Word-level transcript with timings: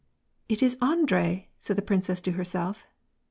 "It 0.53 0.63
is 0.63 0.77
Andrei!" 0.81 1.49
said 1.59 1.75
the 1.75 1.83
princess 1.83 2.21
to 2.21 2.31
herself. 2.31 2.87